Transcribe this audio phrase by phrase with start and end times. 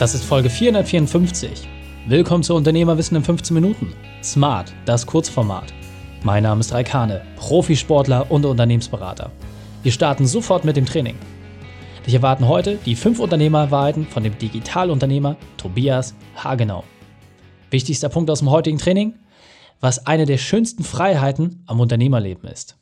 [0.00, 1.68] Das ist Folge 454.
[2.06, 3.92] Willkommen zu Unternehmerwissen in 15 Minuten.
[4.22, 5.74] Smart, das Kurzformat.
[6.22, 9.30] Mein Name ist Raikane, Profisportler und Unternehmensberater.
[9.82, 11.16] Wir starten sofort mit dem Training.
[12.06, 16.82] Dich erwarten heute die 5 Unternehmerwahrheiten von dem Digitalunternehmer Tobias Hagenau.
[17.70, 19.18] Wichtigster Punkt aus dem heutigen Training,
[19.80, 22.78] was eine der schönsten Freiheiten am Unternehmerleben ist.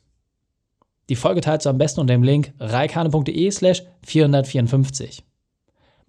[1.09, 5.25] Die Folge teilst du am besten unter dem Link reikane.de slash 454.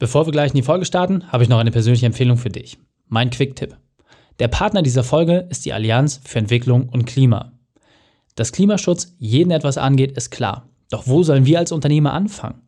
[0.00, 2.78] Bevor wir gleich in die Folge starten, habe ich noch eine persönliche Empfehlung für dich.
[3.08, 3.76] Mein Quick-Tipp.
[4.38, 7.52] Der Partner dieser Folge ist die Allianz für Entwicklung und Klima.
[8.34, 10.70] Dass Klimaschutz jeden etwas angeht, ist klar.
[10.88, 12.62] Doch wo sollen wir als Unternehmer anfangen?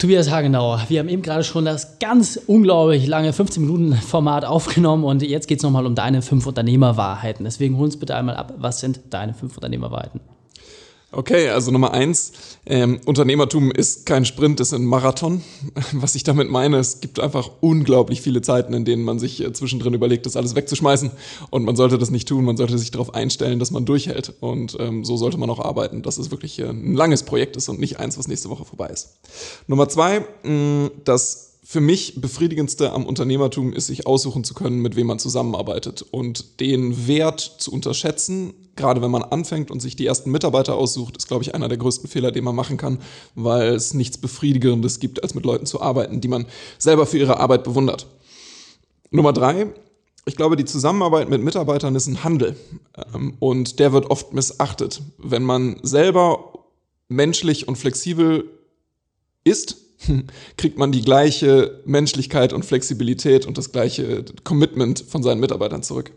[0.00, 5.02] Tobias Hagenauer, wir haben eben gerade schon das ganz unglaublich lange 15 Minuten Format aufgenommen
[5.02, 7.44] und jetzt geht es nochmal um deine fünf Unternehmerwahrheiten.
[7.44, 10.20] Deswegen hol uns bitte einmal ab, was sind deine fünf Unternehmerwahrheiten?
[11.10, 12.32] Okay, also Nummer eins,
[12.66, 15.42] ähm, Unternehmertum ist kein Sprint, ist ein Marathon.
[15.92, 19.50] Was ich damit meine, es gibt einfach unglaublich viele Zeiten, in denen man sich äh,
[19.54, 21.10] zwischendrin überlegt, das alles wegzuschmeißen.
[21.48, 24.34] Und man sollte das nicht tun, man sollte sich darauf einstellen, dass man durchhält.
[24.40, 27.70] Und ähm, so sollte man auch arbeiten, dass es wirklich äh, ein langes Projekt ist
[27.70, 29.16] und nicht eins, was nächste Woche vorbei ist.
[29.66, 34.96] Nummer zwei, mh, das für mich befriedigendste am Unternehmertum ist, sich aussuchen zu können, mit
[34.96, 40.06] wem man zusammenarbeitet und den Wert zu unterschätzen, gerade wenn man anfängt und sich die
[40.06, 43.00] ersten Mitarbeiter aussucht, ist, glaube ich, einer der größten Fehler, den man machen kann,
[43.34, 46.46] weil es nichts Befriedigendes gibt, als mit Leuten zu arbeiten, die man
[46.78, 48.06] selber für ihre Arbeit bewundert.
[49.10, 49.66] Nummer drei,
[50.24, 52.56] ich glaube, die Zusammenarbeit mit Mitarbeitern ist ein Handel
[53.14, 55.02] ähm, und der wird oft missachtet.
[55.18, 56.64] Wenn man selber
[57.08, 58.48] menschlich und flexibel
[59.44, 59.84] ist,
[60.56, 66.12] kriegt man die gleiche Menschlichkeit und Flexibilität und das gleiche Commitment von seinen Mitarbeitern zurück.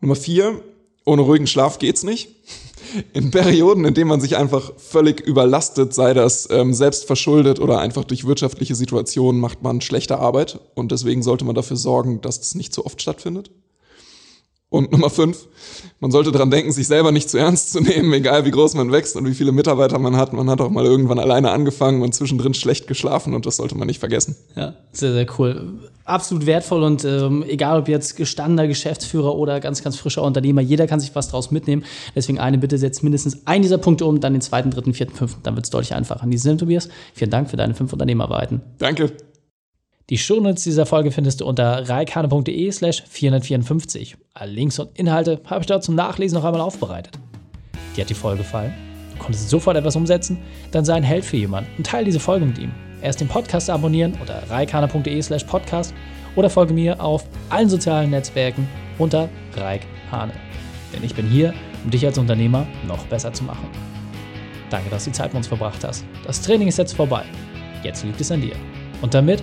[0.00, 0.60] Nummer vier,
[1.04, 2.28] ohne ruhigen Schlaf geht's nicht.
[3.12, 7.80] In Perioden, in denen man sich einfach völlig überlastet, sei das ähm, selbst verschuldet oder
[7.80, 12.38] einfach durch wirtschaftliche Situationen, macht man schlechte Arbeit und deswegen sollte man dafür sorgen, dass
[12.38, 13.50] das nicht so oft stattfindet.
[14.74, 15.46] Und Nummer fünf,
[16.00, 18.90] man sollte daran denken, sich selber nicht zu ernst zu nehmen, egal wie groß man
[18.90, 20.32] wächst und wie viele Mitarbeiter man hat.
[20.32, 23.86] Man hat auch mal irgendwann alleine angefangen und zwischendrin schlecht geschlafen und das sollte man
[23.86, 24.34] nicht vergessen.
[24.56, 25.74] Ja, sehr, sehr cool.
[26.04, 30.88] Absolut wertvoll und ähm, egal ob jetzt gestandener Geschäftsführer oder ganz, ganz frischer Unternehmer, jeder
[30.88, 31.84] kann sich was draus mitnehmen.
[32.16, 35.40] Deswegen eine Bitte, setzt mindestens einen dieser Punkte um, dann den zweiten, dritten, vierten, fünften,
[35.44, 36.24] dann wird es deutlich einfacher.
[36.24, 38.60] In diesem Sinne, Tobias, vielen Dank für deine fünf Unternehmerarbeiten.
[38.78, 39.12] Danke.
[40.10, 44.16] Die Shownotes dieser Folge findest du unter reikane.de slash 454.
[44.34, 47.18] Alle Links und Inhalte habe ich dort zum Nachlesen noch einmal aufbereitet.
[47.96, 48.74] Dir hat die Folge gefallen?
[49.14, 50.36] Du konntest sofort etwas umsetzen?
[50.72, 52.70] Dann sei ein Held für jemanden und teile diese Folge mit ihm.
[53.00, 55.94] Erst den Podcast abonnieren unter reikane.de slash podcast
[56.36, 60.34] oder folge mir auf allen sozialen Netzwerken unter Reik Hane.
[60.92, 63.68] Denn ich bin hier, um dich als Unternehmer noch besser zu machen.
[64.68, 66.04] Danke, dass du die Zeit mit uns verbracht hast.
[66.26, 67.24] Das Training ist jetzt vorbei.
[67.82, 68.56] Jetzt liegt es an dir.
[69.00, 69.42] Und damit